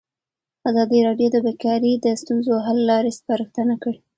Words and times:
ازادي 0.69 0.99
راډیو 1.07 1.29
د 1.31 1.37
بیکاري 1.47 1.91
د 2.05 2.07
ستونزو 2.21 2.53
حل 2.65 2.79
لارې 2.89 3.11
سپارښتنې 3.19 3.75
کړي. 3.83 3.99